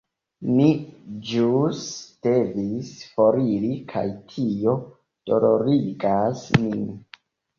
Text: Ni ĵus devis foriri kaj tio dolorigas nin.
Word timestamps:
Ni 0.51 0.63
ĵus 1.31 1.81
devis 2.27 2.89
foriri 3.17 3.69
kaj 3.93 4.03
tio 4.31 4.75
dolorigas 5.31 6.45
nin. 6.65 6.83